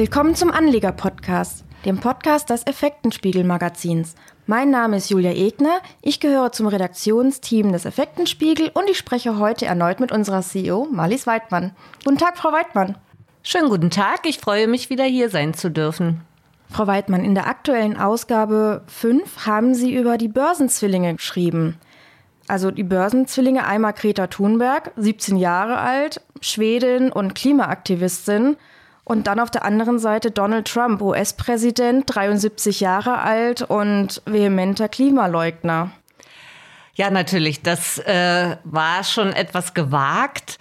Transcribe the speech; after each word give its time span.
Willkommen 0.00 0.34
zum 0.34 0.50
Anleger-Podcast, 0.50 1.62
dem 1.84 2.00
Podcast 2.00 2.48
des 2.48 2.66
Effektenspiegel-Magazins. 2.66 4.14
Mein 4.46 4.70
Name 4.70 4.96
ist 4.96 5.10
Julia 5.10 5.32
Egner, 5.32 5.82
ich 6.00 6.20
gehöre 6.20 6.52
zum 6.52 6.68
Redaktionsteam 6.68 7.70
des 7.70 7.84
Effektenspiegel 7.84 8.70
und 8.72 8.88
ich 8.88 8.96
spreche 8.96 9.36
heute 9.36 9.66
erneut 9.66 10.00
mit 10.00 10.10
unserer 10.10 10.40
CEO 10.40 10.88
Marlies 10.90 11.26
Weidmann. 11.26 11.72
Guten 12.02 12.16
Tag, 12.16 12.38
Frau 12.38 12.50
Weidmann. 12.50 12.96
Schönen 13.42 13.68
guten 13.68 13.90
Tag, 13.90 14.20
ich 14.24 14.38
freue 14.38 14.68
mich, 14.68 14.88
wieder 14.88 15.04
hier 15.04 15.28
sein 15.28 15.52
zu 15.52 15.70
dürfen. 15.70 16.22
Frau 16.70 16.86
Weidmann, 16.86 17.22
in 17.22 17.34
der 17.34 17.46
aktuellen 17.46 17.98
Ausgabe 17.98 18.84
5 18.86 19.44
haben 19.44 19.74
Sie 19.74 19.94
über 19.94 20.16
die 20.16 20.28
Börsenzwillinge 20.28 21.16
geschrieben. 21.16 21.76
Also 22.48 22.70
die 22.70 22.84
Börsenzwillinge, 22.84 23.66
einmal 23.66 23.92
Greta 23.92 24.28
Thunberg, 24.28 24.92
17 24.96 25.36
Jahre 25.36 25.76
alt, 25.76 26.22
Schwedin 26.40 27.12
und 27.12 27.34
Klimaaktivistin– 27.34 28.56
und 29.10 29.26
dann 29.26 29.40
auf 29.40 29.50
der 29.50 29.64
anderen 29.64 29.98
Seite 29.98 30.30
Donald 30.30 30.68
Trump, 30.68 31.02
US-Präsident, 31.02 32.04
73 32.06 32.78
Jahre 32.78 33.18
alt 33.18 33.60
und 33.60 34.22
vehementer 34.24 34.88
Klimaleugner. 34.88 35.90
Ja, 36.94 37.10
natürlich. 37.10 37.60
Das 37.60 37.98
äh, 37.98 38.56
war 38.62 39.02
schon 39.02 39.32
etwas 39.32 39.74
gewagt, 39.74 40.60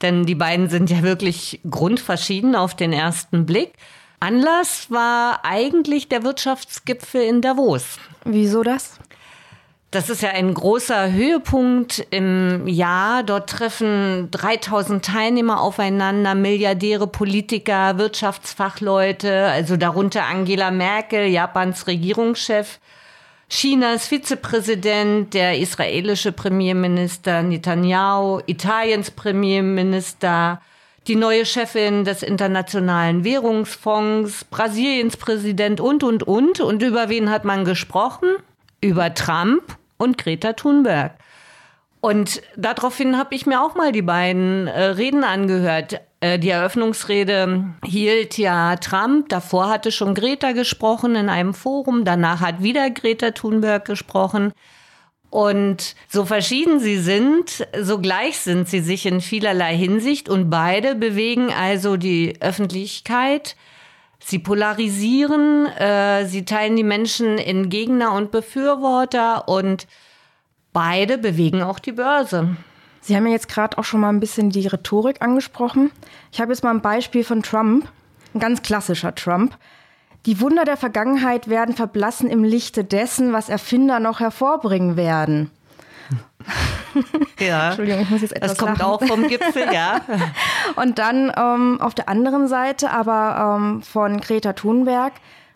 denn 0.00 0.24
die 0.24 0.34
beiden 0.34 0.70
sind 0.70 0.88
ja 0.88 1.02
wirklich 1.02 1.60
grundverschieden 1.68 2.56
auf 2.56 2.74
den 2.74 2.94
ersten 2.94 3.44
Blick. 3.44 3.74
Anlass 4.18 4.90
war 4.90 5.44
eigentlich 5.44 6.08
der 6.08 6.22
Wirtschaftsgipfel 6.24 7.20
in 7.20 7.42
Davos. 7.42 7.98
Wieso 8.24 8.62
das? 8.62 8.98
Das 9.92 10.08
ist 10.08 10.22
ja 10.22 10.28
ein 10.30 10.54
großer 10.54 11.10
Höhepunkt 11.10 12.06
im 12.10 12.68
Jahr. 12.68 13.24
Dort 13.24 13.50
treffen 13.50 14.30
3000 14.30 15.04
Teilnehmer 15.04 15.60
aufeinander, 15.60 16.36
Milliardäre, 16.36 17.08
Politiker, 17.08 17.98
Wirtschaftsfachleute, 17.98 19.46
also 19.46 19.76
darunter 19.76 20.26
Angela 20.26 20.70
Merkel, 20.70 21.26
Japans 21.26 21.88
Regierungschef, 21.88 22.78
Chinas 23.48 24.06
Vizepräsident, 24.06 25.34
der 25.34 25.58
israelische 25.58 26.30
Premierminister 26.30 27.42
Netanyahu, 27.42 28.42
Italiens 28.46 29.10
Premierminister, 29.10 30.60
die 31.08 31.16
neue 31.16 31.44
Chefin 31.44 32.04
des 32.04 32.22
Internationalen 32.22 33.24
Währungsfonds, 33.24 34.44
Brasiliens 34.44 35.16
Präsident 35.16 35.80
und, 35.80 36.04
und, 36.04 36.22
und. 36.22 36.60
Und 36.60 36.80
über 36.80 37.08
wen 37.08 37.28
hat 37.28 37.44
man 37.44 37.64
gesprochen? 37.64 38.28
Über 38.80 39.12
Trump 39.14 39.79
und 40.00 40.18
Greta 40.18 40.54
Thunberg. 40.54 41.12
Und 42.00 42.40
daraufhin 42.56 43.18
habe 43.18 43.34
ich 43.34 43.46
mir 43.46 43.62
auch 43.62 43.74
mal 43.74 43.92
die 43.92 44.02
beiden 44.02 44.66
äh, 44.66 44.84
Reden 44.84 45.22
angehört. 45.22 46.00
Äh, 46.20 46.38
die 46.38 46.48
Eröffnungsrede 46.48 47.74
hielt 47.84 48.38
ja 48.38 48.76
Trump, 48.76 49.28
davor 49.28 49.68
hatte 49.68 49.92
schon 49.92 50.14
Greta 50.14 50.52
gesprochen 50.52 51.14
in 51.14 51.28
einem 51.28 51.52
Forum, 51.52 52.06
danach 52.06 52.40
hat 52.40 52.62
wieder 52.62 52.88
Greta 52.88 53.32
Thunberg 53.32 53.84
gesprochen. 53.84 54.52
Und 55.28 55.94
so 56.08 56.24
verschieden 56.24 56.80
sie 56.80 56.98
sind, 56.98 57.66
so 57.78 58.00
gleich 58.00 58.38
sind 58.38 58.68
sie 58.68 58.80
sich 58.80 59.04
in 59.06 59.20
vielerlei 59.20 59.76
Hinsicht 59.76 60.28
und 60.28 60.50
beide 60.50 60.94
bewegen 60.94 61.52
also 61.52 61.96
die 61.96 62.36
Öffentlichkeit. 62.40 63.56
Sie 64.22 64.38
polarisieren, 64.38 65.66
äh, 65.66 66.26
sie 66.26 66.44
teilen 66.44 66.76
die 66.76 66.84
Menschen 66.84 67.38
in 67.38 67.70
Gegner 67.70 68.12
und 68.12 68.30
Befürworter 68.30 69.48
und 69.48 69.86
beide 70.72 71.18
bewegen 71.18 71.62
auch 71.62 71.78
die 71.78 71.92
Börse. 71.92 72.56
Sie 73.00 73.16
haben 73.16 73.26
ja 73.26 73.32
jetzt 73.32 73.48
gerade 73.48 73.78
auch 73.78 73.84
schon 73.84 74.00
mal 74.00 74.10
ein 74.10 74.20
bisschen 74.20 74.50
die 74.50 74.66
Rhetorik 74.66 75.22
angesprochen. 75.22 75.90
Ich 76.32 76.40
habe 76.40 76.52
jetzt 76.52 76.62
mal 76.62 76.70
ein 76.70 76.82
Beispiel 76.82 77.24
von 77.24 77.42
Trump, 77.42 77.88
ein 78.34 78.40
ganz 78.40 78.62
klassischer 78.62 79.14
Trump. 79.14 79.56
Die 80.26 80.40
Wunder 80.40 80.66
der 80.66 80.76
Vergangenheit 80.76 81.48
werden 81.48 81.74
verblassen 81.74 82.28
im 82.28 82.44
Lichte 82.44 82.84
dessen, 82.84 83.32
was 83.32 83.48
Erfinder 83.48 84.00
noch 84.00 84.20
hervorbringen 84.20 84.96
werden. 84.96 85.50
Ja. 87.38 87.66
Entschuldigung, 87.68 88.02
ich 88.02 88.10
muss 88.10 88.22
jetzt 88.22 88.36
etwas 88.36 88.52
Das 88.52 88.58
kommt 88.58 88.78
lachen. 88.78 88.90
auch 88.90 89.02
vom 89.04 89.28
Gipfel, 89.28 89.64
ja. 89.72 90.00
Und 90.76 90.98
dann 90.98 91.32
ähm, 91.36 91.80
auf 91.80 91.94
der 91.94 92.08
anderen 92.08 92.48
Seite 92.48 92.90
aber 92.90 93.58
ähm, 93.58 93.82
von 93.82 94.20
Greta 94.20 94.52
Thunberg. 94.52 95.12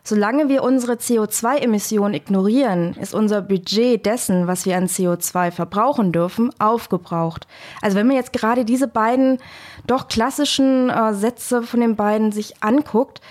Solange 0.07 0.51
wir 0.51 0.63
unsere 0.63 0.95
CO2-Emissionen 0.97 2.13
ignorieren, 2.13 2.95
ist 3.01 3.15
unser 3.15 3.41
Budget 3.41 4.05
dessen, 4.05 4.47
was 4.47 4.67
wir 4.67 4.77
an 4.77 4.87
CO2 4.87 5.51
verbrauchen 5.51 6.13
dürfen, 6.13 6.51
aufgebraucht. 6.59 7.47
Also 7.81 7.97
wenn 7.97 8.07
man 8.07 8.17
jetzt 8.17 8.35
gerade 8.35 8.67
diese 8.67 8.87
beiden 8.87 9.39
doch 9.87 10.09
klassischen 10.09 10.91
äh, 10.91 11.15
Sätze 11.15 11.63
von 11.63 11.81
den 11.81 11.97
beiden 11.97 12.33
sich 12.33 12.63
anguckt, 12.63 13.23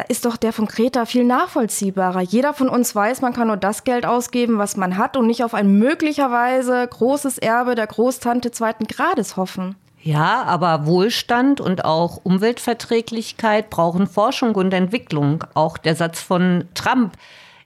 da 0.00 0.06
ist 0.08 0.24
doch 0.24 0.38
der 0.38 0.54
von 0.54 0.66
Kreta 0.66 1.04
viel 1.04 1.24
nachvollziehbarer. 1.24 2.22
Jeder 2.22 2.54
von 2.54 2.70
uns 2.70 2.94
weiß, 2.94 3.20
man 3.20 3.34
kann 3.34 3.48
nur 3.48 3.58
das 3.58 3.84
Geld 3.84 4.06
ausgeben, 4.06 4.56
was 4.56 4.78
man 4.78 4.96
hat 4.96 5.14
und 5.14 5.26
nicht 5.26 5.44
auf 5.44 5.52
ein 5.52 5.78
möglicherweise 5.78 6.88
großes 6.88 7.36
Erbe 7.36 7.74
der 7.74 7.86
Großtante 7.86 8.50
zweiten 8.50 8.86
Grades 8.86 9.36
hoffen. 9.36 9.76
Ja, 10.02 10.44
aber 10.44 10.86
Wohlstand 10.86 11.60
und 11.60 11.84
auch 11.84 12.18
Umweltverträglichkeit 12.22 13.68
brauchen 13.68 14.06
Forschung 14.06 14.54
und 14.54 14.72
Entwicklung. 14.72 15.44
Auch 15.52 15.76
der 15.76 15.94
Satz 15.94 16.22
von 16.22 16.64
Trump 16.72 17.12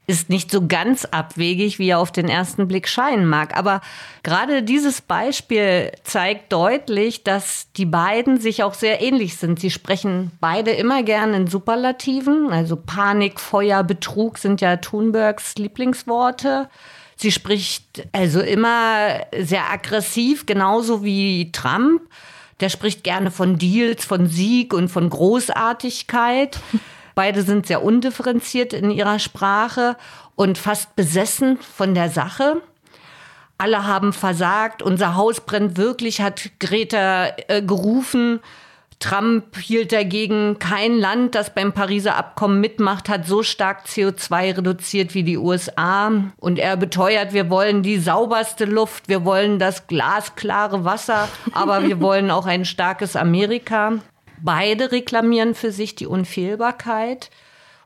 ist 0.07 0.29
nicht 0.29 0.51
so 0.51 0.67
ganz 0.67 1.07
abwegig, 1.07 1.79
wie 1.79 1.89
er 1.89 1.99
auf 1.99 2.13
den 2.13 2.29
ersten 2.29 2.69
Blick 2.69 2.89
scheinen 2.89 3.27
mag. 3.27 3.57
Aber 3.57 3.81
gerade 4.23 4.63
dieses 4.63 5.01
Beispiel 5.01 5.93
zeigt 6.03 6.53
deutlich, 6.53 7.25
dass 7.25 7.69
die 7.77 7.87
beiden 7.87 8.39
sich 8.39 8.63
auch 8.63 8.75
sehr 8.75 9.01
ähnlich 9.01 9.37
sind. 9.37 9.61
Sie 9.61 9.71
sprechen 9.71 10.31
beide 10.41 10.73
immer 10.73 11.03
gern 11.03 11.33
in 11.33 11.47
Superlativen. 11.47 12.51
Also 12.51 12.77
Panik, 12.77 13.41
Feuer, 13.41 13.83
Betrug 13.83 14.37
sind 14.37 14.61
ja 14.61 14.77
Thunbergs 14.77 15.55
Lieblingsworte. 15.57 16.69
Sie 17.17 17.33
spricht 17.33 18.07
also 18.13 18.41
immer 18.41 19.21
sehr 19.39 19.71
aggressiv, 19.71 20.45
genauso 20.45 21.03
wie 21.03 21.51
Trump. 21.53 22.03
Der 22.61 22.69
spricht 22.69 23.05
gerne 23.05 23.31
von 23.31 23.59
Deals, 23.59 24.05
von 24.05 24.29
Sieg 24.29 24.75
und 24.75 24.89
von 24.89 25.09
Großartigkeit. 25.09 26.59
Beide 27.15 27.43
sind 27.43 27.67
sehr 27.67 27.83
undifferenziert 27.83 28.73
in 28.73 28.91
ihrer 28.91 29.19
Sprache 29.19 29.97
und 30.35 30.59
fast 30.59 30.97
besessen 30.97 31.59
von 31.59 31.95
der 31.95 32.11
Sache. 32.11 32.63
Alle 33.57 33.87
haben 33.87 34.13
versagt, 34.13 34.83
unser 34.83 35.15
Haus 35.15 35.41
brennt 35.41 35.77
wirklich, 35.77 36.21
hat 36.21 36.51
Greta 36.59 37.29
äh, 37.49 37.63
gerufen. 37.63 38.41
Trump 38.99 39.57
hielt 39.59 39.93
dagegen, 39.93 40.59
kein 40.59 40.99
Land, 40.99 41.35
das 41.35 41.55
beim 41.55 41.73
Pariser 41.73 42.17
Abkommen 42.17 42.61
mitmacht, 42.61 43.09
hat 43.09 43.27
so 43.27 43.43
stark 43.43 43.87
CO2 43.87 44.57
reduziert 44.57 45.15
wie 45.15 45.23
die 45.23 45.39
USA. 45.39 46.11
Und 46.39 46.59
er 46.59 46.77
beteuert, 46.77 47.33
wir 47.33 47.51
wollen 47.51 47.83
die 47.83 47.99
sauberste 47.99 48.65
Luft, 48.65 49.09
wir 49.09 49.25
wollen 49.25 49.59
das 49.59 49.87
glasklare 49.87 50.85
Wasser, 50.85 51.29
aber 51.53 51.83
wir 51.87 52.01
wollen 52.03 52.31
auch 52.31 52.47
ein 52.47 52.65
starkes 52.65 53.15
Amerika. 53.15 53.99
Beide 54.45 54.93
reklamieren 54.93 55.55
für 55.55 55.73
sich 55.73 55.95
die 55.95 56.07
Unfehlbarkeit. 56.07 57.31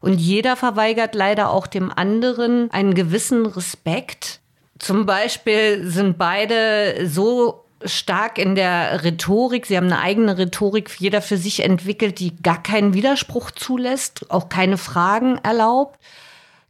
Und 0.00 0.18
jeder 0.20 0.56
verweigert 0.56 1.14
leider 1.14 1.50
auch 1.50 1.68
dem 1.68 1.92
anderen 1.92 2.68
einen 2.72 2.94
gewissen 2.94 3.46
Respekt. 3.46 4.40
Zum 4.80 5.06
Beispiel 5.06 5.86
sind 5.88 6.18
beide 6.18 7.06
so 7.06 7.64
stark 7.84 8.38
in 8.38 8.56
der 8.56 9.04
Rhetorik. 9.04 9.66
Sie 9.66 9.76
haben 9.76 9.86
eine 9.86 10.00
eigene 10.00 10.36
Rhetorik, 10.36 10.90
jeder 10.98 11.22
für 11.22 11.36
sich 11.36 11.62
entwickelt, 11.62 12.18
die 12.18 12.34
gar 12.42 12.60
keinen 12.60 12.92
Widerspruch 12.92 13.52
zulässt, 13.52 14.28
auch 14.28 14.48
keine 14.48 14.78
Fragen 14.78 15.38
erlaubt. 15.38 15.96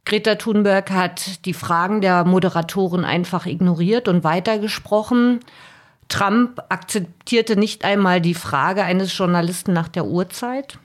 Greta 0.05 0.35
Thunberg 0.35 0.91
hat 0.91 1.45
die 1.45 1.53
Fragen 1.53 2.01
der 2.01 2.25
Moderatoren 2.25 3.05
einfach 3.05 3.47
ignoriert 3.47 4.07
und 4.07 4.23
weitergesprochen. 4.23 5.39
Trump 6.09 6.59
akzeptierte 6.69 7.55
nicht 7.55 7.85
einmal 7.85 8.19
die 8.19 8.33
Frage 8.33 8.83
eines 8.83 9.15
Journalisten 9.17 9.73
nach 9.73 9.87
der 9.87 10.05
Uhrzeit. 10.05 10.77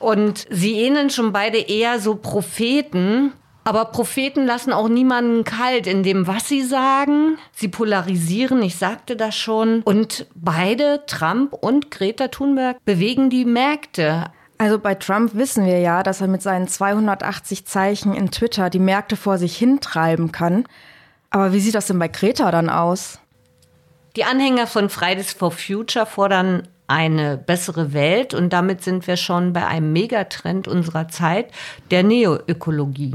Und 0.00 0.46
sie 0.50 0.80
ähneln 0.80 1.10
schon 1.10 1.32
beide 1.32 1.58
eher 1.58 2.00
so 2.00 2.16
Propheten. 2.16 3.32
Aber 3.64 3.86
Propheten 3.86 4.44
lassen 4.44 4.72
auch 4.72 4.88
niemanden 4.88 5.44
kalt 5.44 5.86
in 5.86 6.02
dem, 6.02 6.26
was 6.26 6.48
sie 6.48 6.62
sagen. 6.62 7.38
Sie 7.52 7.68
polarisieren, 7.68 8.62
ich 8.62 8.76
sagte 8.76 9.16
das 9.16 9.34
schon. 9.36 9.82
Und 9.82 10.26
beide, 10.34 11.04
Trump 11.06 11.54
und 11.54 11.90
Greta 11.90 12.28
Thunberg, 12.28 12.76
bewegen 12.84 13.30
die 13.30 13.46
Märkte. 13.46 14.26
Also 14.58 14.78
bei 14.78 14.94
Trump 14.94 15.34
wissen 15.34 15.64
wir 15.64 15.78
ja, 15.78 16.02
dass 16.02 16.20
er 16.20 16.28
mit 16.28 16.42
seinen 16.42 16.68
280 16.68 17.66
Zeichen 17.66 18.14
in 18.14 18.30
Twitter 18.30 18.68
die 18.68 18.78
Märkte 18.78 19.16
vor 19.16 19.38
sich 19.38 19.56
hintreiben 19.56 20.30
kann. 20.30 20.64
Aber 21.30 21.52
wie 21.52 21.60
sieht 21.60 21.74
das 21.74 21.86
denn 21.86 21.98
bei 21.98 22.08
Greta 22.08 22.50
dann 22.50 22.68
aus? 22.68 23.18
Die 24.16 24.24
Anhänger 24.24 24.68
von 24.68 24.90
Fridays 24.90 25.32
for 25.32 25.50
Future 25.50 26.06
fordern 26.06 26.68
eine 26.86 27.36
bessere 27.36 27.92
Welt 27.92 28.32
und 28.32 28.52
damit 28.52 28.84
sind 28.84 29.06
wir 29.08 29.16
schon 29.16 29.52
bei 29.52 29.66
einem 29.66 29.92
Megatrend 29.92 30.68
unserer 30.68 31.08
Zeit, 31.08 31.50
der 31.90 32.04
Neoökologie. 32.04 33.14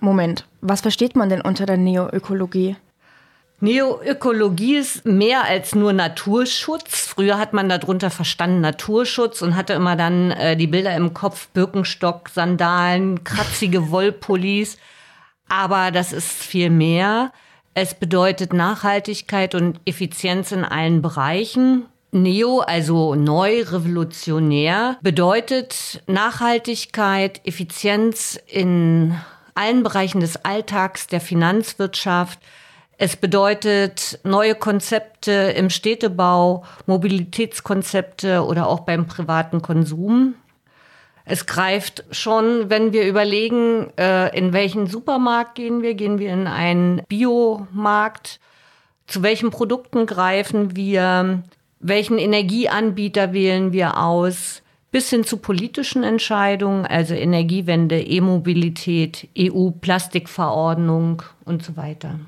Moment, 0.00 0.46
was 0.62 0.80
versteht 0.80 1.16
man 1.16 1.28
denn 1.28 1.42
unter 1.42 1.66
der 1.66 1.76
Neoökologie? 1.76 2.76
Neoökologie 3.60 4.76
ist 4.76 5.04
mehr 5.04 5.44
als 5.44 5.74
nur 5.74 5.92
Naturschutz. 5.92 7.06
Früher 7.06 7.38
hat 7.38 7.52
man 7.52 7.68
darunter 7.68 8.08
verstanden 8.08 8.60
Naturschutz 8.60 9.42
und 9.42 9.56
hatte 9.56 9.72
immer 9.72 9.96
dann 9.96 10.30
äh, 10.30 10.56
die 10.56 10.68
Bilder 10.68 10.94
im 10.94 11.12
Kopf, 11.12 11.48
Birkenstock, 11.48 12.28
Sandalen, 12.28 13.24
kratzige 13.24 13.90
Wollpullis. 13.90 14.78
Aber 15.48 15.90
das 15.90 16.12
ist 16.12 16.30
viel 16.30 16.70
mehr. 16.70 17.32
Es 17.80 17.94
bedeutet 17.94 18.52
Nachhaltigkeit 18.52 19.54
und 19.54 19.78
Effizienz 19.84 20.50
in 20.50 20.64
allen 20.64 21.00
Bereichen. 21.00 21.86
Neo, 22.10 22.58
also 22.58 23.14
neu, 23.14 23.62
revolutionär, 23.62 24.96
bedeutet 25.00 26.02
Nachhaltigkeit, 26.08 27.40
Effizienz 27.46 28.36
in 28.48 29.14
allen 29.54 29.84
Bereichen 29.84 30.18
des 30.18 30.44
Alltags, 30.44 31.06
der 31.06 31.20
Finanzwirtschaft, 31.20 32.40
es 32.96 33.14
bedeutet 33.14 34.18
neue 34.24 34.56
Konzepte 34.56 35.30
im 35.30 35.70
Städtebau, 35.70 36.64
Mobilitätskonzepte 36.86 38.44
oder 38.44 38.66
auch 38.66 38.80
beim 38.80 39.06
privaten 39.06 39.62
Konsum. 39.62 40.34
Es 41.30 41.44
greift 41.44 42.04
schon, 42.10 42.70
wenn 42.70 42.94
wir 42.94 43.06
überlegen, 43.06 43.88
äh, 43.98 44.34
in 44.34 44.54
welchen 44.54 44.86
Supermarkt 44.86 45.56
gehen 45.56 45.82
wir, 45.82 45.92
gehen 45.92 46.18
wir 46.18 46.32
in 46.32 46.46
einen 46.46 47.02
Biomarkt, 47.06 48.40
zu 49.06 49.22
welchen 49.22 49.50
Produkten 49.50 50.06
greifen 50.06 50.74
wir, 50.74 51.42
welchen 51.80 52.16
Energieanbieter 52.16 53.34
wählen 53.34 53.72
wir 53.72 54.02
aus, 54.02 54.62
bis 54.90 55.10
hin 55.10 55.22
zu 55.22 55.36
politischen 55.36 56.02
Entscheidungen, 56.02 56.86
also 56.86 57.12
Energiewende, 57.12 58.00
E-Mobilität, 58.00 59.28
EU-Plastikverordnung 59.38 61.22
und 61.44 61.62
so 61.62 61.76
weiter. 61.76 62.18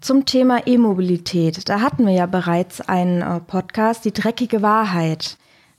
Zum 0.00 0.24
Thema 0.24 0.66
E-Mobilität, 0.66 1.68
da 1.68 1.82
hatten 1.82 2.06
wir 2.06 2.14
ja 2.14 2.24
bereits 2.24 2.80
einen 2.80 3.20
äh, 3.20 3.40
Podcast, 3.40 4.06
die 4.06 4.12
dreckige 4.12 4.62
Wahrheit. 4.62 5.36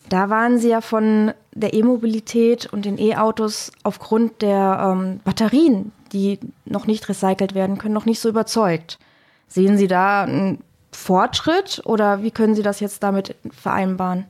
Da 0.09 0.29
waren 0.29 0.59
Sie 0.59 0.69
ja 0.69 0.81
von 0.81 1.33
der 1.53 1.73
E-Mobilität 1.73 2.71
und 2.71 2.85
den 2.85 2.99
E-Autos 2.99 3.71
aufgrund 3.83 4.41
der 4.41 4.91
ähm, 4.91 5.19
Batterien, 5.23 5.91
die 6.13 6.39
noch 6.65 6.85
nicht 6.85 7.07
recycelt 7.09 7.55
werden 7.55 7.77
können, 7.77 7.93
noch 7.93 8.05
nicht 8.05 8.19
so 8.19 8.29
überzeugt. 8.29 8.99
Sehen 9.47 9.77
Sie 9.77 9.87
da 9.87 10.23
einen 10.23 10.59
Fortschritt 10.91 11.81
oder 11.85 12.23
wie 12.23 12.31
können 12.31 12.55
Sie 12.55 12.61
das 12.61 12.79
jetzt 12.79 13.03
damit 13.03 13.35
vereinbaren? 13.51 14.25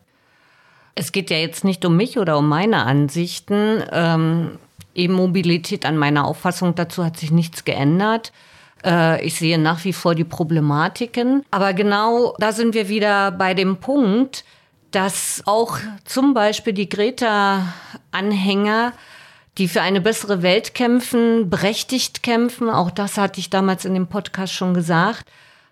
Es 0.96 1.12
geht 1.12 1.30
ja 1.30 1.38
jetzt 1.38 1.66
nicht 1.66 1.84
um 1.84 1.98
mich 1.98 2.18
oder 2.18 2.38
um 2.38 2.48
meine 2.48 2.86
Ansichten. 2.86 3.84
Ähm, 3.92 4.58
E-Mobilität 4.96 5.86
an 5.86 5.98
meiner 5.98 6.26
Auffassung 6.26 6.74
dazu 6.76 7.04
hat 7.04 7.18
sich 7.18 7.32
nichts 7.32 7.66
geändert. 7.66 8.32
Äh, 8.84 9.26
ich 9.26 9.36
sehe 9.36 9.58
nach 9.58 9.84
wie 9.84 9.94
vor 9.94 10.16
die 10.16 10.24
Problematiken. 10.24 11.44
Aber 11.52 11.74
genau 11.74 12.34
da 12.40 12.54
sind 12.54 12.74
wir 12.74 12.88
wieder 12.88 13.32
bei 13.32 13.54
dem 13.54 13.78
Punkt, 13.78 14.46
dass 14.96 15.44
auch 15.46 15.78
zum 16.06 16.34
Beispiel 16.34 16.74
die 16.74 16.90
Greta-Anhänger 16.90 18.94
die 19.58 19.68
für 19.68 19.82
eine 19.82 20.02
bessere 20.02 20.42
Welt 20.42 20.74
kämpfen, 20.74 21.50
berechtigt 21.50 22.24
kämpfen, 22.24 22.70
auch 22.70 22.92
das 22.92 23.18
hatte 23.18 23.40
ich 23.40 23.50
damals 23.50 23.86
in 23.86 23.94
dem 23.94 24.08
Podcast 24.08 24.54
schon 24.54 24.74
gesagt, 24.74 25.26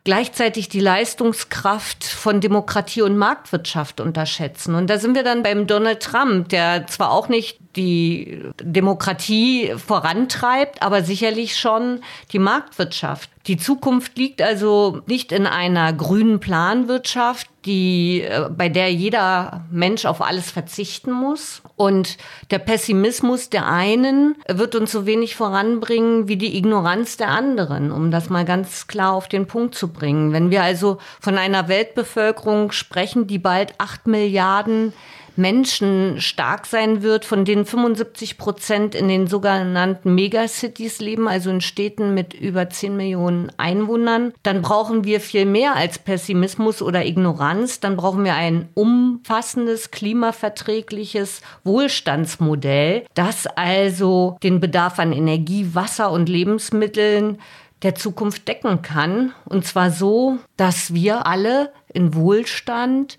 gleichzeitig 0.04 0.70
die 0.70 0.80
Leistungskraft 0.80 2.04
von 2.04 2.42
Demokratie 2.42 3.02
und 3.02 3.18
Marktwirtschaft 3.18 4.00
unterschätzen. 4.00 4.76
Und 4.76 4.90
da 4.90 5.00
sind 5.00 5.16
wir 5.16 5.24
dann 5.24 5.44
beim 5.44 5.68
Donald 5.68 6.02
Trump, 6.02 6.50
der 6.50 6.88
zwar 6.88 7.12
auch 7.12 7.30
nicht 7.30 7.60
die 7.76 8.42
Demokratie 8.62 9.74
vorantreibt, 9.76 10.82
aber 10.82 11.04
sicherlich 11.04 11.58
schon 11.58 12.02
die 12.32 12.40
Marktwirtschaft. 12.40 13.30
Die 13.48 13.58
Zukunft 13.58 14.18
liegt 14.18 14.42
also 14.42 15.02
nicht 15.06 15.34
in 15.34 15.46
einer 15.46 15.92
grünen 15.92 16.40
Planwirtschaft, 16.40 17.50
die, 17.66 18.22
äh, 18.22 18.50
bei 18.50 18.70
der 18.70 18.94
jeder 18.94 19.66
Mensch 19.70 20.06
auf 20.06 20.22
alles 20.22 20.50
verzichten 20.50 21.12
muss. 21.12 21.62
Und 21.76 22.18
der 22.52 22.60
Pessimismus 22.60 23.50
der 23.50 23.68
einen 23.68 24.36
wird 24.48 24.76
uns 24.76 24.94
so 24.94 25.06
wenig 25.06 25.36
voranbringen 25.36 26.30
wie 26.30 26.38
die 26.38 26.58
Ignoranz 26.58 27.18
der 27.18 27.30
anderen, 27.30 27.92
um 27.92 28.12
das 28.12 28.30
mal 28.30 28.46
ganz 28.46 28.88
klar 28.88 29.12
auf 29.12 29.28
den 29.28 29.46
Punkt 29.46 29.76
zu 29.76 29.90
bringen. 29.90 30.32
Wenn 30.32 30.50
wir 30.50 30.64
also 30.64 31.00
von 31.20 31.38
einer 31.38 31.68
Weltbevölkerung 31.68 32.72
sprechen, 32.72 33.28
die 33.28 33.40
bald 33.40 33.74
acht 33.78 34.08
Milliarden 34.08 34.94
Menschen 35.36 36.22
stark 36.22 36.66
sein 36.66 37.02
wird, 37.02 37.26
von 37.26 37.46
denen 37.46 37.66
75 37.66 38.38
Prozent 38.38 38.96
in 38.96 39.08
den 39.08 39.28
sogenannten 39.28 40.16
Megacities 40.16 41.00
leben, 41.00 41.28
also 41.28 41.50
in 41.50 41.62
Städten 41.62 42.14
mit 42.14 42.34
über 42.34 42.70
10 42.70 42.96
Millionen 42.96 43.52
Einwohnern, 43.58 44.34
dann 44.44 44.62
brauchen 44.62 45.04
wir 45.04 45.20
viel 45.20 45.46
mehr 45.46 45.76
als 45.76 46.00
Pessimismus 46.00 46.82
oder 46.82 47.06
Ignoranz. 47.06 47.80
Dann 47.80 47.98
brauchen 47.98 48.24
wir 48.24 48.36
ein 48.36 48.70
umfassendes, 48.74 49.92
klimaverträgliches 49.92 51.42
Wohlstandsmodell, 51.64 53.06
das 53.14 53.48
also 53.48 54.38
den 54.44 54.60
Bedarf 54.60 55.00
an 55.00 55.14
Energie, 55.14 55.70
Wasser 55.74 56.12
und 56.12 56.30
Lebensmitteln 56.30 57.40
der 57.84 57.96
Zukunft 57.96 58.48
decken 58.48 58.82
kann. 58.82 59.34
Und 59.46 59.66
zwar 59.66 59.92
so, 59.92 60.38
dass 60.58 60.94
wir 60.94 61.28
alle 61.28 61.72
in 61.94 62.16
Wohlstand 62.16 63.18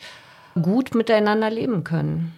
gut 0.60 0.94
miteinander 0.94 1.50
leben 1.50 1.84
können. 1.84 2.32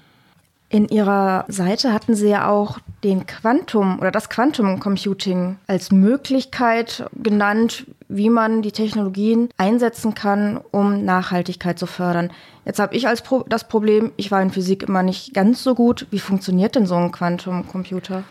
In 0.69 0.89
Ihrer 0.89 1.45
Seite 1.47 1.93
hatten 1.93 2.17
Sie 2.17 2.29
ja 2.29 2.49
auch 2.49 2.79
den 3.05 3.27
Quantum 3.27 4.01
oder 4.01 4.11
das 4.11 4.29
Quantum 4.29 4.81
Computing 4.81 5.59
als 5.69 5.93
Möglichkeit 5.93 7.09
genannt, 7.15 7.87
wie 8.09 8.31
man 8.31 8.63
die 8.63 8.73
Technologien 8.73 9.49
einsetzen 9.59 10.15
kann, 10.15 10.61
um 10.73 11.05
Nachhaltigkeit 11.05 11.79
zu 11.79 11.87
fördern. 11.87 12.33
Jetzt 12.65 12.81
habe 12.81 12.97
ich 12.97 13.07
als 13.07 13.23
Pro 13.23 13.45
das 13.49 13.69
Problem, 13.69 14.11
ich 14.17 14.33
war 14.33 14.43
in 14.43 14.51
Physik 14.51 14.83
immer 14.83 15.05
nicht 15.05 15.35
ganz 15.35 15.63
so 15.63 15.77
gut. 15.77 16.09
Wie 16.11 16.19
funktioniert 16.19 16.75
denn 16.75 16.87
so 16.87 16.97
ein 16.97 17.13
Quantum 17.13 17.69
Computer? 17.69 18.25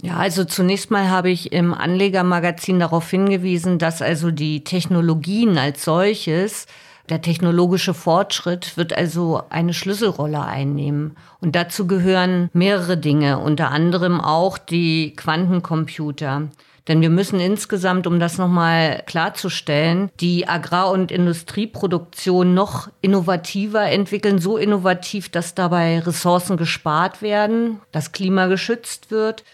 Ja, 0.00 0.16
also 0.16 0.44
zunächst 0.44 0.92
mal 0.92 1.10
habe 1.10 1.30
ich 1.30 1.52
im 1.52 1.74
Anlegermagazin 1.74 2.78
darauf 2.78 3.10
hingewiesen, 3.10 3.80
dass 3.80 4.00
also 4.00 4.30
die 4.30 4.62
Technologien 4.62 5.58
als 5.58 5.84
solches 5.84 6.66
der 7.10 7.22
technologische 7.22 7.92
Fortschritt 7.92 8.76
wird 8.76 8.96
also 8.96 9.42
eine 9.50 9.74
Schlüsselrolle 9.74 10.44
einnehmen. 10.44 11.16
Und 11.40 11.56
dazu 11.56 11.86
gehören 11.86 12.48
mehrere 12.52 12.96
Dinge, 12.96 13.38
unter 13.38 13.70
anderem 13.70 14.20
auch 14.20 14.58
die 14.58 15.14
Quantencomputer. 15.16 16.48
Denn 16.88 17.02
wir 17.02 17.10
müssen 17.10 17.40
insgesamt, 17.40 18.06
um 18.06 18.18
das 18.18 18.38
nochmal 18.38 19.02
klarzustellen, 19.06 20.10
die 20.20 20.48
Agrar- 20.48 20.90
und 20.90 21.12
Industrieproduktion 21.12 22.54
noch 22.54 22.88
innovativer 23.00 23.82
entwickeln, 23.90 24.38
so 24.38 24.56
innovativ, 24.56 25.28
dass 25.28 25.54
dabei 25.54 26.00
Ressourcen 26.00 26.56
gespart 26.56 27.22
werden, 27.22 27.80
das 27.92 28.12
Klima 28.12 28.46
geschützt 28.46 29.10
wird. 29.10 29.44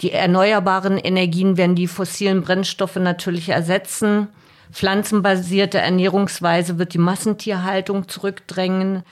Die 0.00 0.12
erneuerbaren 0.12 0.96
Energien 0.96 1.56
werden 1.56 1.76
die 1.76 1.86
fossilen 1.86 2.42
Brennstoffe 2.42 2.96
natürlich 2.96 3.50
ersetzen. 3.50 4.28
Pflanzenbasierte 4.72 5.78
Ernährungsweise 5.78 6.78
wird 6.78 6.94
die 6.94 6.98
Massentierhaltung 6.98 8.08
zurückdrängen. 8.08 9.02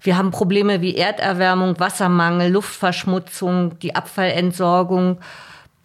Wir 0.00 0.16
haben 0.16 0.30
Probleme 0.30 0.80
wie 0.80 0.96
Erderwärmung, 0.96 1.78
Wassermangel, 1.78 2.50
Luftverschmutzung, 2.50 3.78
die 3.78 3.94
Abfallentsorgung 3.94 5.18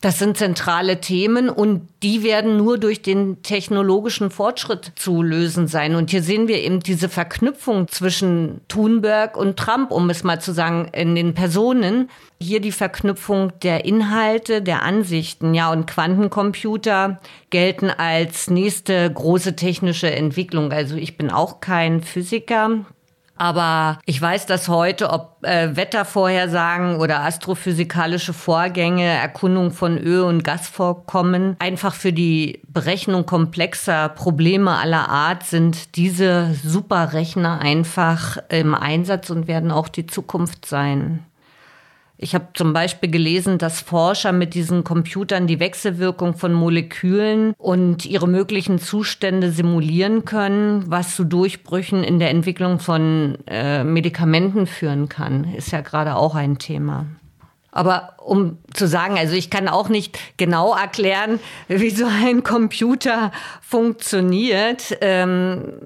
das 0.01 0.17
sind 0.17 0.37
zentrale 0.37 1.01
Themen 1.01 1.49
und 1.49 1.87
die 2.03 2.23
werden 2.23 2.55
nur 2.55 2.77
durch 2.77 3.01
den 3.01 3.43
technologischen 3.43 4.31
Fortschritt 4.31 4.93
zu 4.95 5.21
lösen 5.21 5.67
sein. 5.67 5.95
Und 5.95 6.09
hier 6.09 6.23
sehen 6.23 6.47
wir 6.47 6.63
eben 6.63 6.79
diese 6.79 7.09
Verknüpfung 7.09 7.89
zwischen 7.89 8.61
Thunberg 8.69 9.35
und 9.35 9.57
Trump, 9.57 9.91
um 9.91 10.09
es 10.09 10.23
mal 10.23 10.39
zu 10.39 10.53
sagen, 10.53 10.89
in 10.93 11.15
den 11.15 11.33
Personen. 11.33 12.09
Hier 12.39 12.61
die 12.61 12.71
Verknüpfung 12.71 13.51
der 13.61 13.83
Inhalte, 13.83 14.61
der 14.61 14.83
Ansichten. 14.83 15.53
Ja, 15.53 15.69
und 15.69 15.85
Quantencomputer 15.85 17.19
gelten 17.49 17.89
als 17.89 18.49
nächste 18.49 19.11
große 19.11 19.57
technische 19.57 20.09
Entwicklung. 20.09 20.71
Also 20.71 20.95
ich 20.95 21.17
bin 21.17 21.29
auch 21.29 21.59
kein 21.59 22.01
Physiker. 22.01 22.85
Aber 23.39 23.99
ich 24.05 24.21
weiß, 24.21 24.45
dass 24.47 24.67
heute, 24.67 25.09
ob 25.11 25.37
äh, 25.43 25.75
Wettervorhersagen 25.75 26.97
oder 26.97 27.21
astrophysikalische 27.21 28.33
Vorgänge, 28.33 29.05
Erkundung 29.05 29.71
von 29.71 29.97
Öl- 29.97 30.23
und 30.23 30.43
Gasvorkommen, 30.43 31.55
einfach 31.59 31.95
für 31.95 32.11
die 32.11 32.61
Berechnung 32.67 33.25
komplexer 33.25 34.09
Probleme 34.09 34.71
aller 34.71 35.07
Art 35.07 35.43
sind 35.43 35.95
diese 35.95 36.53
Superrechner 36.63 37.59
einfach 37.61 38.37
im 38.49 38.75
Einsatz 38.75 39.29
und 39.29 39.47
werden 39.47 39.71
auch 39.71 39.87
die 39.87 40.05
Zukunft 40.05 40.65
sein. 40.65 41.23
Ich 42.21 42.35
habe 42.35 42.47
zum 42.53 42.73
Beispiel 42.73 43.09
gelesen, 43.09 43.59
dass 43.59 43.79
Forscher 43.79 44.33
mit 44.33 44.53
diesen 44.53 44.83
Computern 44.83 45.47
die 45.47 45.61
Wechselwirkung 45.61 46.35
von 46.35 46.51
Molekülen 46.51 47.53
und 47.57 48.05
ihre 48.05 48.27
möglichen 48.27 48.77
Zustände 48.77 49.51
simulieren 49.51 50.25
können, 50.25 50.83
was 50.91 51.15
zu 51.15 51.23
Durchbrüchen 51.23 52.03
in 52.03 52.19
der 52.19 52.31
Entwicklung 52.31 52.79
von 52.79 53.37
äh, 53.47 53.85
Medikamenten 53.85 54.67
führen 54.67 55.07
kann. 55.07 55.45
Ist 55.45 55.71
ja 55.71 55.79
gerade 55.79 56.17
auch 56.17 56.35
ein 56.35 56.57
Thema. 56.57 57.05
Aber 57.71 58.15
um 58.17 58.57
zu 58.73 58.85
sagen, 58.85 59.17
also 59.17 59.33
ich 59.33 59.49
kann 59.49 59.69
auch 59.69 59.87
nicht 59.87 60.19
genau 60.35 60.75
erklären, 60.75 61.39
wie 61.69 61.89
so 61.89 62.05
ein 62.05 62.43
Computer 62.43 63.31
funktioniert. 63.61 64.97
Ähm, 64.99 65.83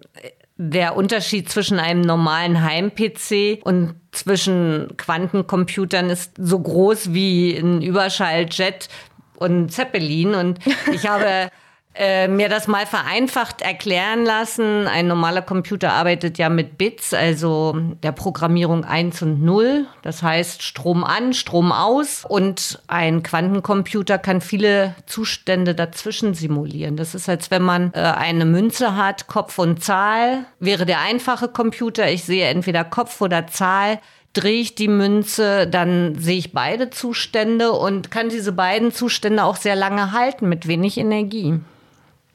der 0.66 0.96
Unterschied 0.96 1.50
zwischen 1.50 1.78
einem 1.78 2.02
normalen 2.02 2.64
Heim-PC 2.64 3.66
und 3.66 3.96
zwischen 4.12 4.96
Quantencomputern 4.96 6.10
ist 6.10 6.36
so 6.38 6.58
groß 6.58 7.14
wie 7.14 7.58
ein 7.58 7.82
Überschalljet 7.82 8.88
und 9.36 9.74
Zeppelin. 9.74 10.36
Und 10.36 10.60
ich 10.94 11.08
habe 11.08 11.50
äh, 11.96 12.28
mir 12.28 12.50
das 12.50 12.68
mal 12.68 12.86
vereinfacht 12.86 13.62
erklären 13.62 14.26
lassen. 14.26 14.88
Ein 14.88 15.08
normaler 15.08 15.44
Computer 15.44 15.94
arbeitet 15.94 16.38
ja 16.38 16.50
mit 16.50 16.78
Bits, 16.78 17.14
also 17.14 17.76
der 18.02 18.12
Programmierung 18.12 18.84
1 18.84 19.22
und 19.22 19.44
0. 19.44 19.86
Das 20.02 20.24
heißt 20.24 20.64
Strom 20.64 21.04
an, 21.04 21.34
Strom 21.34 21.72
aus. 21.72 22.26
Und 22.28 22.82
ein 22.88 23.22
Quantencomputer 23.22 24.18
kann 24.18 24.42
viele 24.42 24.96
Zustände 25.06 25.76
dazwischen 25.76 26.34
simulieren. 26.34 26.98
Das 26.98 27.14
ist, 27.14 27.30
als 27.30 27.52
wenn 27.52 27.62
man 27.62 27.92
äh, 27.94 28.00
eine 28.00 28.46
Münze 28.46 28.96
hat, 28.96 29.28
Kopf 29.28 29.60
und 29.60 29.84
Zahl. 29.84 30.46
Wäre 30.60 30.86
der 30.86 31.02
einfache 31.02 31.48
Computer, 31.48 32.10
ich 32.10 32.24
sehe 32.24 32.48
entweder 32.48 32.84
Kopf 32.84 33.22
oder 33.22 33.48
Zahl 33.48 34.00
drehe 34.34 34.62
ich 34.62 34.74
die 34.74 34.88
Münze, 34.88 35.68
dann 35.68 36.16
sehe 36.18 36.40
ich 36.40 36.54
beide 36.54 36.90
Zustände 36.90 37.72
und 37.72 38.10
kann 38.10 38.30
diese 38.30 38.52
beiden 38.52 38.92
Zustände 38.92 39.44
auch 39.44 39.58
sehr 39.58 39.76
lange 39.76 40.12
halten 40.12 40.50
mit 40.50 40.68
wenig 40.68 40.98
Energie. 40.98 41.60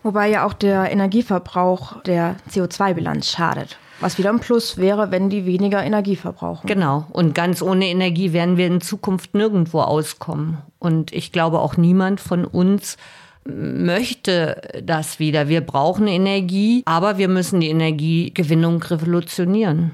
Wobei 0.03 0.29
ja 0.29 0.47
auch 0.47 0.53
der 0.53 0.91
Energieverbrauch 0.91 2.03
der 2.03 2.37
CO2-Bilanz 2.51 3.31
schadet. 3.31 3.79
Was 4.01 4.17
wieder 4.17 4.31
ein 4.31 4.39
Plus 4.39 4.77
wäre, 4.79 5.11
wenn 5.11 5.29
die 5.29 5.45
weniger 5.45 5.83
Energie 5.83 6.15
verbrauchen. 6.15 6.67
Genau. 6.69 7.07
Und 7.11 7.35
ganz 7.35 7.63
ohne 7.63 7.87
Energie 7.87 8.33
werden 8.33 8.57
wir 8.57 8.67
in 8.69 8.81
Zukunft 8.81 9.35
nirgendwo 9.35 9.81
auskommen. 9.81 10.59
Und 10.79 11.13
ich 11.13 11.33
glaube 11.33 11.59
auch 11.59 11.77
niemand 11.77 12.21
von 12.21 12.45
uns 12.45 12.97
möchte 13.45 14.61
das 14.83 15.19
wieder. 15.19 15.49
Wir 15.49 15.63
brauchen 15.63 16.07
Energie, 16.07 16.83
aber 16.85 17.19
wir 17.19 17.29
müssen 17.29 17.61
die 17.61 17.71
Energiegewinnung 17.71 18.83
revolutionieren. 18.83 19.93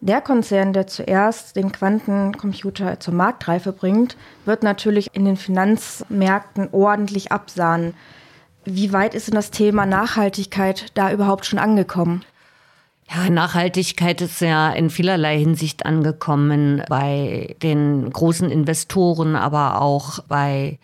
Der 0.00 0.20
Konzern, 0.20 0.74
der 0.74 0.86
zuerst 0.86 1.56
den 1.56 1.72
Quantencomputer 1.72 3.00
zur 3.00 3.14
Marktreife 3.14 3.72
bringt, 3.72 4.18
wird 4.44 4.62
natürlich 4.62 5.14
in 5.14 5.24
den 5.24 5.38
Finanzmärkten 5.38 6.68
ordentlich 6.72 7.32
absahnen. 7.32 7.94
Wie 8.64 8.92
weit 8.92 9.14
ist 9.14 9.28
denn 9.28 9.34
das 9.34 9.50
Thema 9.50 9.86
Nachhaltigkeit 9.86 10.86
da 10.94 11.12
überhaupt 11.12 11.46
schon 11.46 11.58
angekommen? 11.58 12.24
Ja, 13.10 13.28
Nachhaltigkeit 13.28 14.20
ist 14.22 14.40
ja 14.40 14.70
in 14.70 14.88
vielerlei 14.88 15.38
Hinsicht 15.38 15.84
angekommen 15.84 16.82
bei 16.88 17.54
den 17.62 18.10
großen 18.10 18.50
Investoren, 18.50 19.36
aber 19.36 19.82
auch 19.82 20.20
bei 20.20 20.78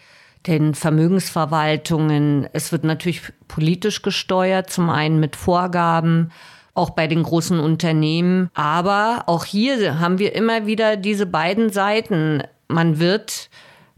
den 0.47 0.75
Vermögensverwaltungen. 0.75 2.49
Es 2.53 2.73
wird 2.73 2.85
natürlich 2.85 3.23
politisch 3.49 4.03
gesteuert, 4.03 4.71
zum 4.71 4.91
einen 4.91 5.19
mit 5.19 5.37
Vorgaben, 5.37 6.31
auch 6.75 6.91
bei 6.91 7.07
den 7.07 7.23
großen 7.23 7.59
Unternehmen. 7.59 8.51
Aber 8.55 9.25
auch 9.27 9.45
hier 9.45 9.99
haben 9.99 10.19
wir 10.19 10.35
immer 10.35 10.67
wieder 10.67 10.97
diese 10.97 11.27
beiden 11.27 11.71
Seiten. 11.71 12.43
Man 12.69 12.99
wird 13.01 13.51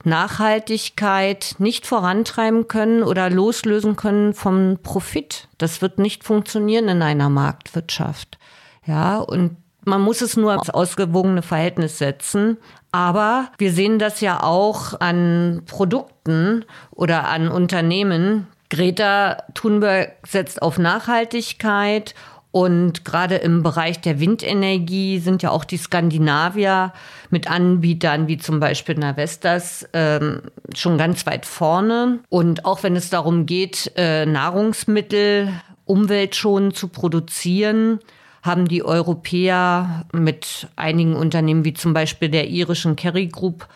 Nachhaltigkeit 0.04 1.56
nicht 1.59 1.87
vorantreiben 1.87 2.68
können 2.68 3.02
oder 3.02 3.30
loslösen 3.30 3.97
können 3.97 4.35
vom 4.35 4.78
Profit. 4.82 5.49
Das 5.59 5.82
wird 5.82 5.99
nicht 5.99 6.25
funktionieren 6.25 6.88
in 6.88 7.02
einer 7.02 7.28
Marktwirtschaft. 7.28 8.38
Ja, 8.85 9.18
und 9.18 9.56
man 9.85 10.00
muss 10.00 10.21
es 10.21 10.37
nur 10.37 10.54
ins 10.54 10.71
ausgewogene 10.71 11.42
Verhältnis 11.42 11.99
setzen. 11.99 12.59
Aber 12.92 13.50
wir 13.59 13.73
sehen 13.73 13.99
das 13.99 14.21
ja 14.21 14.42
auch 14.42 15.00
an 15.00 15.62
Produkten 15.66 16.64
oder 16.90 17.28
an 17.28 17.49
Unternehmen. 17.49 18.47
Greta 18.71 19.42
Thunberg 19.54 20.16
setzt 20.26 20.62
auf 20.62 20.78
Nachhaltigkeit 20.78 22.14
und 22.52 23.06
gerade 23.06 23.37
im 23.37 23.62
Bereich 23.62 24.00
der 24.02 24.21
Windenergie 24.21 25.18
sind 25.18 25.42
ja 25.42 25.50
auch 25.50 25.64
die 25.64 25.78
Skandinavier 25.78 26.92
mit 27.30 27.50
Anbietern 27.50 28.28
wie 28.28 28.37
zum 28.37 28.61
Beispiel 28.61 28.94
Navestas 28.94 29.88
ähm, 29.94 30.42
schon 30.75 30.99
ganz 30.99 31.25
weit 31.25 31.47
vorne. 31.47 32.21
Und 32.28 32.66
auch 32.66 32.82
wenn 32.82 32.94
es 32.94 33.09
darum 33.09 33.47
geht, 33.47 33.92
äh, 33.97 34.26
Nahrungsmittel 34.26 35.49
umweltschonend 35.87 36.76
zu 36.76 36.88
produzieren, 36.88 38.00
haben 38.42 38.68
die 38.68 38.85
Europäer 38.85 40.04
mit 40.12 40.68
einigen 40.76 41.16
Unternehmen 41.16 41.64
wie 41.64 41.75
zum 41.75 41.94
Beispiel 41.94 42.28
der 42.28 42.49
irischen 42.49 42.97
Kerry 42.97 43.28
Group 43.28 43.66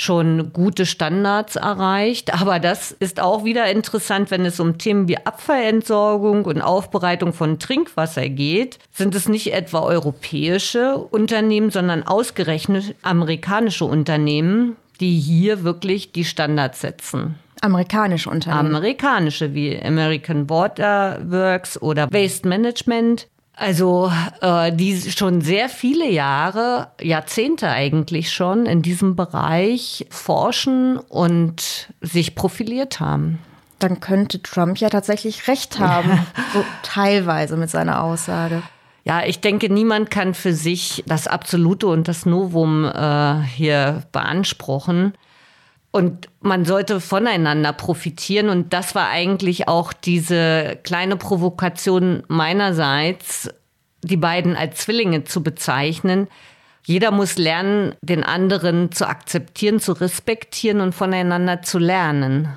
schon 0.00 0.52
gute 0.52 0.86
Standards 0.86 1.56
erreicht. 1.56 2.32
Aber 2.40 2.58
das 2.58 2.90
ist 2.92 3.20
auch 3.20 3.44
wieder 3.44 3.70
interessant, 3.70 4.30
wenn 4.30 4.46
es 4.46 4.58
um 4.58 4.78
Themen 4.78 5.08
wie 5.08 5.18
Abfallentsorgung 5.18 6.46
und 6.46 6.62
Aufbereitung 6.62 7.34
von 7.34 7.58
Trinkwasser 7.58 8.28
geht, 8.30 8.78
sind 8.92 9.14
es 9.14 9.28
nicht 9.28 9.52
etwa 9.52 9.80
europäische 9.80 10.96
Unternehmen, 10.96 11.70
sondern 11.70 12.02
ausgerechnet 12.02 12.94
amerikanische 13.02 13.84
Unternehmen, 13.84 14.76
die 15.00 15.18
hier 15.18 15.64
wirklich 15.64 16.12
die 16.12 16.24
Standards 16.24 16.80
setzen. 16.80 17.34
Amerikanische 17.60 18.30
Unternehmen. 18.30 18.74
Amerikanische 18.74 19.52
wie 19.52 19.78
American 19.82 20.48
Water 20.48 21.20
Works 21.24 21.80
oder 21.80 22.10
Waste 22.10 22.48
Management. 22.48 23.28
Also 23.60 24.10
äh, 24.40 24.72
die 24.72 24.98
schon 25.10 25.42
sehr 25.42 25.68
viele 25.68 26.10
Jahre, 26.10 26.92
Jahrzehnte 26.98 27.68
eigentlich 27.68 28.32
schon 28.32 28.64
in 28.64 28.80
diesem 28.80 29.16
Bereich 29.16 30.06
forschen 30.08 30.96
und 30.96 31.92
sich 32.00 32.34
profiliert 32.34 33.00
haben. 33.00 33.38
Dann 33.78 34.00
könnte 34.00 34.40
Trump 34.40 34.78
ja 34.78 34.88
tatsächlich 34.88 35.46
recht 35.46 35.78
haben, 35.78 36.26
so 36.54 36.64
teilweise 36.82 37.58
mit 37.58 37.68
seiner 37.68 38.02
Aussage. 38.02 38.62
Ja, 39.04 39.24
ich 39.26 39.42
denke, 39.42 39.70
niemand 39.70 40.10
kann 40.10 40.32
für 40.32 40.54
sich 40.54 41.04
das 41.06 41.26
Absolute 41.26 41.86
und 41.88 42.08
das 42.08 42.24
Novum 42.24 42.86
äh, 42.86 43.42
hier 43.42 44.04
beanspruchen. 44.10 45.12
Und 45.92 46.28
man 46.40 46.64
sollte 46.64 47.00
voneinander 47.00 47.72
profitieren. 47.72 48.48
Und 48.48 48.72
das 48.72 48.94
war 48.94 49.08
eigentlich 49.08 49.66
auch 49.68 49.92
diese 49.92 50.78
kleine 50.82 51.16
Provokation 51.16 52.22
meinerseits, 52.28 53.48
die 54.02 54.16
beiden 54.16 54.56
als 54.56 54.78
Zwillinge 54.78 55.24
zu 55.24 55.42
bezeichnen. 55.42 56.28
Jeder 56.84 57.10
muss 57.10 57.38
lernen, 57.38 57.94
den 58.02 58.24
anderen 58.24 58.92
zu 58.92 59.06
akzeptieren, 59.06 59.80
zu 59.80 59.92
respektieren 59.92 60.80
und 60.80 60.94
voneinander 60.94 61.62
zu 61.62 61.78
lernen. 61.78 62.48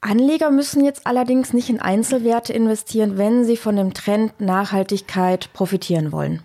Anleger 0.00 0.50
müssen 0.50 0.82
jetzt 0.82 1.06
allerdings 1.06 1.52
nicht 1.52 1.68
in 1.68 1.80
Einzelwerte 1.80 2.54
investieren, 2.54 3.18
wenn 3.18 3.44
sie 3.44 3.58
von 3.58 3.76
dem 3.76 3.92
Trend 3.92 4.40
Nachhaltigkeit 4.40 5.52
profitieren 5.52 6.10
wollen. 6.10 6.42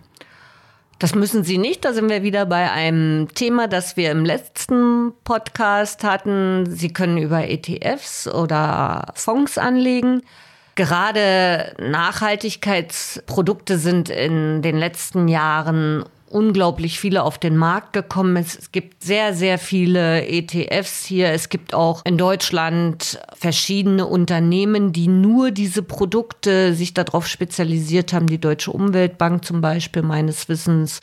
Das 0.98 1.14
müssen 1.14 1.44
Sie 1.44 1.58
nicht. 1.58 1.84
Da 1.84 1.92
sind 1.92 2.08
wir 2.08 2.22
wieder 2.22 2.46
bei 2.46 2.70
einem 2.70 3.28
Thema, 3.34 3.68
das 3.68 3.98
wir 3.98 4.10
im 4.10 4.24
letzten 4.24 5.12
Podcast 5.24 6.04
hatten. 6.04 6.64
Sie 6.70 6.92
können 6.92 7.18
über 7.18 7.48
ETFs 7.48 8.26
oder 8.26 9.12
Fonds 9.14 9.58
anlegen. 9.58 10.22
Gerade 10.74 11.74
Nachhaltigkeitsprodukte 11.78 13.78
sind 13.78 14.08
in 14.08 14.62
den 14.62 14.76
letzten 14.76 15.28
Jahren 15.28 16.04
unglaublich 16.28 16.98
viele 16.98 17.22
auf 17.22 17.38
den 17.38 17.56
Markt 17.56 17.92
gekommen. 17.92 18.36
Es 18.36 18.72
gibt 18.72 19.02
sehr, 19.02 19.34
sehr 19.34 19.58
viele 19.58 20.26
ETFs 20.26 21.04
hier. 21.04 21.30
Es 21.30 21.48
gibt 21.48 21.74
auch 21.74 22.02
in 22.04 22.18
Deutschland 22.18 23.20
verschiedene 23.34 24.06
Unternehmen, 24.06 24.92
die 24.92 25.08
nur 25.08 25.50
diese 25.50 25.82
Produkte 25.82 26.74
sich 26.74 26.94
darauf 26.94 27.26
spezialisiert 27.26 28.12
haben. 28.12 28.26
Die 28.26 28.40
Deutsche 28.40 28.72
Umweltbank 28.72 29.44
zum 29.44 29.60
Beispiel 29.60 30.02
meines 30.02 30.48
Wissens 30.48 31.00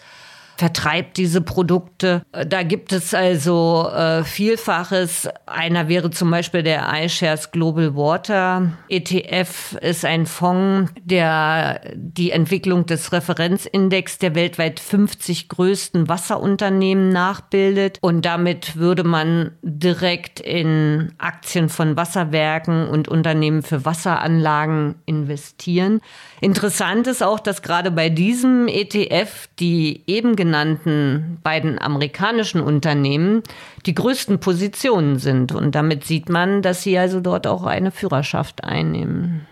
vertreibt 0.58 1.18
diese 1.18 1.42
Produkte. 1.42 2.24
Da 2.32 2.64
gibt 2.64 2.92
es 2.94 3.14
also 3.14 3.90
äh, 3.94 4.24
Vielfaches. 4.24 5.28
Einer 5.46 5.88
wäre 5.88 6.12
zum 6.12 6.32
Beispiel 6.32 6.64
der 6.64 6.88
iShares 6.94 7.52
Global 7.52 7.96
Water 7.96 8.72
ETF, 8.90 9.78
ist 9.82 10.06
ein 10.06 10.26
Fonds, 10.26 10.92
der 11.04 11.82
die 11.96 12.32
Entwicklung 12.32 12.86
des 12.86 13.12
Referenzindex 13.12 14.20
der 14.20 14.36
weltweit 14.36 14.80
50 14.80 15.50
größten 15.50 16.08
Wasserunternehmen 16.08 17.10
nachbildet. 17.10 17.98
Und 18.02 18.26
damit 18.26 18.76
würde 18.76 19.04
man 19.04 19.52
direkt 19.62 20.40
in 20.40 21.14
Aktien 21.18 21.70
von 21.70 21.96
Wasserwerken 21.96 22.88
und 22.88 23.08
Unternehmen 23.08 23.64
für 23.64 23.86
Wasseranlagen 23.86 24.96
investieren. 25.06 26.02
Interessant 26.42 27.08
ist 27.08 27.24
auch, 27.24 27.40
dass 27.40 27.62
gerade 27.62 27.90
bei 27.90 28.10
diesem 28.10 28.68
ETF 28.68 29.48
die 29.60 30.04
eben 30.08 30.36
genannten 30.44 31.40
beiden 31.42 31.80
amerikanischen 31.80 32.60
Unternehmen 32.60 33.44
die 33.86 33.96
größten 33.96 34.40
Positionen 34.40 35.18
sind. 35.18 35.54
Und 35.54 35.74
damit 35.74 36.04
sieht 36.04 36.28
man, 36.28 36.62
dass 36.62 36.84
sie 36.84 36.98
also 36.98 37.22
dort 37.22 37.48
auch 37.48 37.64
eine 37.64 37.92
Führerschaft 37.92 38.66
einnehmen. 38.66 39.48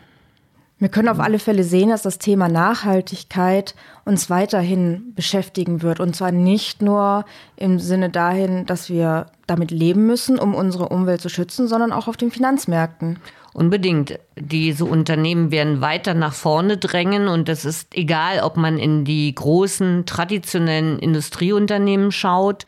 Wir 0.81 0.89
können 0.89 1.09
auf 1.09 1.19
alle 1.19 1.37
Fälle 1.37 1.63
sehen, 1.63 1.89
dass 1.89 2.01
das 2.01 2.17
Thema 2.17 2.49
Nachhaltigkeit 2.49 3.75
uns 4.03 4.31
weiterhin 4.31 5.13
beschäftigen 5.13 5.83
wird. 5.83 5.99
Und 5.99 6.15
zwar 6.15 6.31
nicht 6.31 6.81
nur 6.81 7.23
im 7.55 7.77
Sinne 7.77 8.09
dahin, 8.09 8.65
dass 8.65 8.89
wir 8.89 9.27
damit 9.45 9.69
leben 9.69 10.07
müssen, 10.07 10.39
um 10.39 10.55
unsere 10.55 10.89
Umwelt 10.89 11.21
zu 11.21 11.29
schützen, 11.29 11.67
sondern 11.67 11.91
auch 11.91 12.07
auf 12.07 12.17
den 12.17 12.31
Finanzmärkten. 12.31 13.19
Unbedingt. 13.53 14.17
Diese 14.35 14.85
Unternehmen 14.85 15.51
werden 15.51 15.81
weiter 15.81 16.15
nach 16.15 16.33
vorne 16.33 16.77
drängen 16.77 17.27
und 17.27 17.47
es 17.47 17.63
ist 17.63 17.95
egal, 17.95 18.39
ob 18.39 18.57
man 18.57 18.79
in 18.79 19.05
die 19.05 19.35
großen 19.35 20.07
traditionellen 20.07 20.97
Industrieunternehmen 20.97 22.11
schaut 22.11 22.65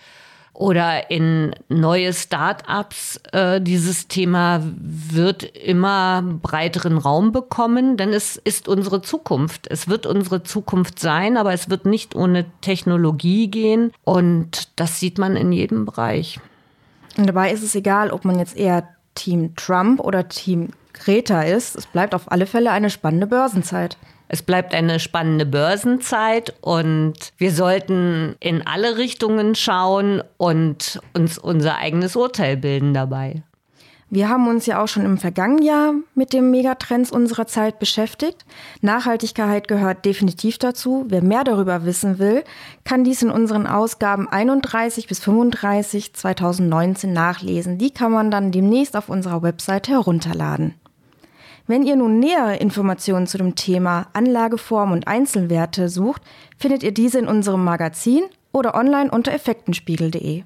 oder 0.54 1.10
in 1.10 1.56
neue 1.68 2.14
Start-ups. 2.14 3.20
Äh, 3.32 3.60
dieses 3.62 4.08
Thema 4.08 4.62
wird 4.64 5.44
immer 5.44 6.22
breiteren 6.22 6.98
Raum 6.98 7.32
bekommen, 7.32 7.98
denn 7.98 8.14
es 8.14 8.38
ist 8.38 8.68
unsere 8.68 9.02
Zukunft. 9.02 9.68
Es 9.70 9.88
wird 9.88 10.06
unsere 10.06 10.44
Zukunft 10.44 11.00
sein, 11.00 11.38
aber 11.38 11.54
es 11.54 11.70
wird 11.70 11.86
nicht 11.86 12.16
ohne 12.16 12.46
Technologie 12.62 13.50
gehen 13.50 13.92
und 14.04 14.70
das 14.80 15.00
sieht 15.00 15.18
man 15.18 15.36
in 15.36 15.52
jedem 15.52 15.86
Bereich. 15.86 16.40
Und 17.18 17.28
dabei 17.28 17.52
ist 17.52 17.64
es 17.64 17.76
egal, 17.76 18.12
ob 18.12 18.26
man 18.26 18.40
jetzt 18.40 18.56
eher 18.56 18.88
Team 19.16 19.56
Trump 19.56 20.00
oder 20.00 20.28
Team 20.28 20.70
Greta 20.94 21.42
ist. 21.42 21.76
Es 21.76 21.86
bleibt 21.88 22.14
auf 22.16 22.32
alle 22.32 22.46
Fälle 22.46 22.72
eine 22.72 22.90
spannende 22.90 23.28
Börsenzeit. 23.28 23.98
Es 24.34 24.42
bleibt 24.42 24.74
eine 24.74 25.00
spannende 25.00 25.46
Börsenzeit 25.46 26.56
und 26.62 27.14
wir 27.38 27.52
sollten 27.52 28.36
in 28.40 28.66
alle 28.66 28.98
Richtungen 28.98 29.54
schauen 29.54 30.24
und 30.38 31.00
uns 31.14 31.38
unser 31.38 31.78
eigenes 31.78 32.16
Urteil 32.16 32.58
bilden 32.58 32.96
dabei. 32.96 33.44
Wir 34.10 34.30
haben 34.30 34.48
uns 34.48 34.66
ja 34.66 34.82
auch 34.82 34.88
schon 34.88 35.06
im 35.06 35.20
vergangenen 35.20 35.64
Jahr 35.64 35.94
mit 36.16 36.34
den 36.34 36.50
Megatrends 36.50 37.12
unserer 37.12 37.46
Zeit 37.46 37.78
beschäftigt. 37.78 38.44
Nachhaltigkeit 38.82 39.68
gehört 39.68 40.04
definitiv 40.04 40.58
dazu. 40.58 41.06
Wer 41.10 41.22
mehr 41.22 41.44
darüber 41.44 41.86
wissen 41.86 42.18
will, 42.18 42.44
kann 42.86 43.04
dies 43.04 43.22
in 43.22 43.30
unseren 43.30 43.68
Ausgaben 43.68 44.28
31 44.28 45.06
bis 45.06 45.20
35 45.20 46.16
2019 46.16 47.14
nachlesen. 47.14 47.78
Die 47.78 47.92
kann 47.92 48.12
man 48.12 48.32
dann 48.32 48.52
demnächst 48.52 48.98
auf 48.98 49.10
unserer 49.10 49.44
Website 49.44 49.90
herunterladen. 49.90 50.74
Wenn 51.66 51.84
ihr 51.84 51.96
nun 51.96 52.20
nähere 52.20 52.58
Informationen 52.58 53.26
zu 53.26 53.38
dem 53.38 53.56
Thema 53.56 54.08
Anlageform 54.12 54.92
und 54.92 55.08
Einzelwerte 55.08 55.88
sucht, 55.88 56.22
findet 56.58 56.84
ihr 56.84 56.92
diese 56.92 57.20
in 57.20 57.28
unserem 57.28 57.64
Magazin 57.64 58.24
oder 58.52 58.76
online 58.76 59.10
unter 59.10 59.32
effektenspiegel.de. 59.32 60.44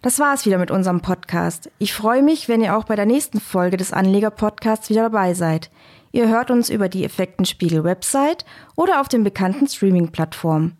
Das 0.00 0.20
war 0.20 0.34
es 0.34 0.46
wieder 0.46 0.58
mit 0.58 0.70
unserem 0.70 1.00
Podcast. 1.00 1.72
Ich 1.78 1.92
freue 1.92 2.22
mich, 2.22 2.48
wenn 2.48 2.62
ihr 2.62 2.76
auch 2.76 2.84
bei 2.84 2.94
der 2.94 3.06
nächsten 3.06 3.40
Folge 3.40 3.76
des 3.76 3.92
Anleger-Podcasts 3.92 4.90
wieder 4.90 5.02
dabei 5.02 5.34
seid. 5.34 5.72
Ihr 6.12 6.28
hört 6.28 6.52
uns 6.52 6.70
über 6.70 6.88
die 6.88 7.04
Effektenspiegel-Website 7.04 8.44
oder 8.76 9.00
auf 9.00 9.08
den 9.08 9.24
bekannten 9.24 9.66
Streaming-Plattformen. 9.66 10.76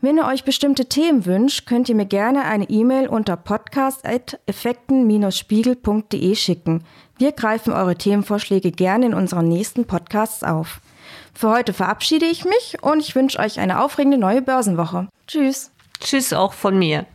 Wenn 0.00 0.16
ihr 0.18 0.26
euch 0.26 0.42
bestimmte 0.44 0.86
Themen 0.86 1.24
wünscht, 1.24 1.66
könnt 1.66 1.88
ihr 1.88 1.94
mir 1.94 2.06
gerne 2.06 2.44
eine 2.44 2.68
E-Mail 2.68 3.08
unter 3.08 3.36
podcast.effekten-spiegel.de 3.36 6.34
schicken. 6.34 6.82
Wir 7.16 7.32
greifen 7.32 7.72
eure 7.72 7.96
Themenvorschläge 7.96 8.72
gerne 8.72 9.06
in 9.06 9.14
unseren 9.14 9.48
nächsten 9.48 9.86
Podcasts 9.86 10.42
auf. 10.42 10.80
Für 11.32 11.50
heute 11.50 11.72
verabschiede 11.72 12.26
ich 12.26 12.44
mich 12.44 12.78
und 12.82 13.00
ich 13.00 13.14
wünsche 13.14 13.38
euch 13.38 13.60
eine 13.60 13.80
aufregende 13.80 14.18
neue 14.18 14.42
Börsenwoche. 14.42 15.08
Tschüss. 15.26 15.70
Tschüss 16.00 16.32
auch 16.32 16.52
von 16.52 16.78
mir. 16.78 17.06